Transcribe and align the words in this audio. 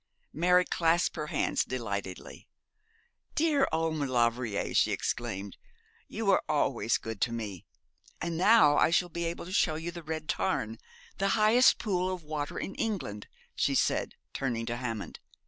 Mary 0.33 0.65
clasped 0.65 1.15
her 1.15 1.27
hands 1.27 1.63
delightedly. 1.63 2.47
'Dear 3.35 3.67
old 3.71 3.93
Maulevrier!' 3.97 4.73
she 4.73 4.91
exclaimed, 4.91 5.57
'you 6.07 6.31
are 6.31 6.41
always 6.49 6.97
good 6.97 7.21
to 7.21 7.31
me. 7.31 7.67
And 8.19 8.35
now 8.35 8.77
I 8.77 8.89
shall 8.89 9.09
be 9.09 9.25
able 9.25 9.45
to 9.45 9.53
show 9.53 9.75
you 9.75 9.91
the 9.91 10.01
Red 10.01 10.27
Tarn, 10.27 10.79
the 11.19 11.29
highest 11.37 11.77
pool 11.77 12.11
of 12.11 12.23
water 12.23 12.57
in 12.57 12.73
England,' 12.73 13.27
she 13.53 13.75
said, 13.75 14.15
turning 14.33 14.65
to 14.65 14.77
Hammond. 14.77 15.19